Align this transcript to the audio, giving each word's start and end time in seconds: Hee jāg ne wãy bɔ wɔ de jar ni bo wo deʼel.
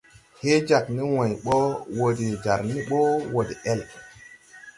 Hee 0.41 0.57
jāg 0.69 0.85
ne 0.95 1.03
wãy 1.15 1.31
bɔ 1.45 1.55
wɔ 1.97 2.05
de 2.17 2.27
jar 2.43 2.59
ni 2.71 2.77
bo 2.89 2.99
wo 3.31 3.39
deʼel. 3.49 3.79